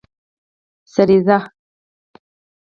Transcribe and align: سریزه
سریزه 0.93 1.37